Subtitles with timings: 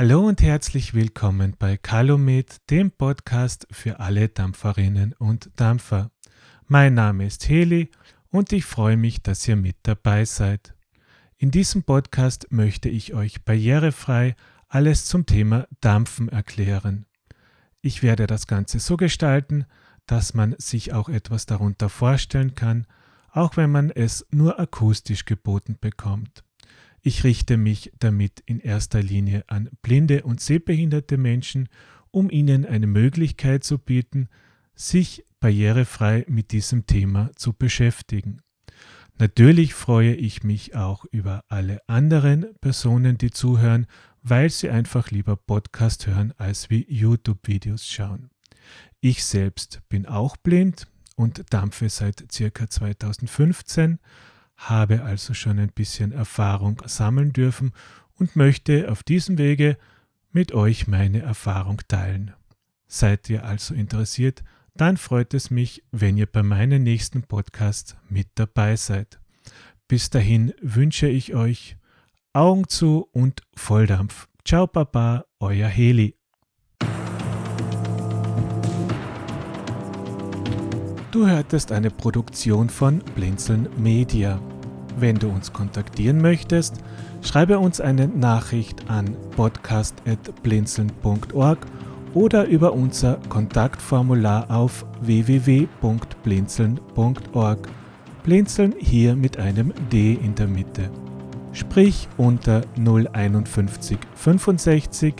[0.00, 6.10] Hallo und herzlich willkommen bei Calumet, dem Podcast für alle Dampferinnen und Dampfer.
[6.66, 7.90] Mein Name ist Heli
[8.30, 10.74] und ich freue mich, dass ihr mit dabei seid.
[11.36, 14.36] In diesem Podcast möchte ich euch barrierefrei
[14.68, 17.04] alles zum Thema Dampfen erklären.
[17.82, 19.66] Ich werde das Ganze so gestalten,
[20.06, 22.86] dass man sich auch etwas darunter vorstellen kann,
[23.32, 26.42] auch wenn man es nur akustisch geboten bekommt.
[27.02, 31.68] Ich richte mich damit in erster Linie an blinde und sehbehinderte Menschen,
[32.10, 34.28] um ihnen eine Möglichkeit zu bieten,
[34.74, 38.42] sich barrierefrei mit diesem Thema zu beschäftigen.
[39.18, 43.86] Natürlich freue ich mich auch über alle anderen Personen, die zuhören,
[44.22, 48.30] weil sie einfach lieber Podcast hören als wie YouTube-Videos schauen.
[49.00, 53.98] Ich selbst bin auch blind und dampfe seit circa 2015
[54.60, 57.72] habe also schon ein bisschen Erfahrung sammeln dürfen
[58.18, 59.78] und möchte auf diesem Wege
[60.30, 62.32] mit euch meine Erfahrung teilen.
[62.86, 64.44] Seid ihr also interessiert,
[64.74, 69.18] dann freut es mich, wenn ihr bei meinen nächsten Podcasts mit dabei seid.
[69.88, 71.76] Bis dahin wünsche ich euch
[72.32, 74.28] Augen zu und Volldampf.
[74.44, 76.19] Ciao Baba, euer Heli.
[81.10, 84.40] Du hörtest eine Produktion von Blinzeln Media.
[84.96, 86.76] Wenn du uns kontaktieren möchtest,
[87.20, 91.66] schreibe uns eine Nachricht an podcast.blinzeln.org
[92.14, 97.68] oder über unser Kontaktformular auf www.blinzeln.org.
[98.22, 100.92] Blinzeln hier mit einem D in der Mitte.
[101.52, 105.14] Sprich unter 051 65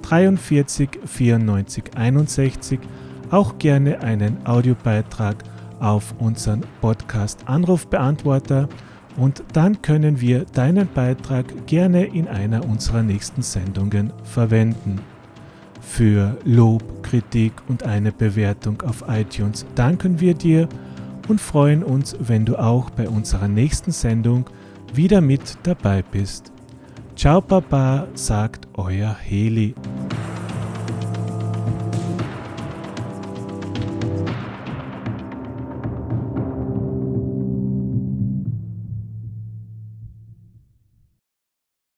[0.00, 2.80] 43 94 61
[3.34, 5.36] auch gerne einen Audiobeitrag
[5.80, 8.68] auf unseren Podcast Anrufbeantworter
[9.16, 15.00] und dann können wir deinen Beitrag gerne in einer unserer nächsten Sendungen verwenden.
[15.80, 20.68] Für Lob, Kritik und eine Bewertung auf iTunes danken wir dir
[21.28, 24.46] und freuen uns, wenn du auch bei unserer nächsten Sendung
[24.94, 26.52] wieder mit dabei bist.
[27.16, 29.74] Ciao Papa, sagt euer Heli.